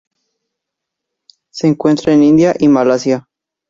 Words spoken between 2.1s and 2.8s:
en India y